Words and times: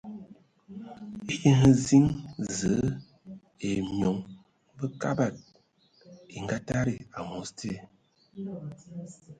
Eyǝ 1.33 1.51
hm 1.59 1.71
ziŋ 1.85 2.05
zəǝ 2.55 2.83
ai 3.65 3.77
myɔŋ 3.97 4.17
Bəkabad 4.77 5.35
e 6.35 6.37
ngatadi 6.43 6.95
am̌os 7.17 7.49
te. 7.57 7.71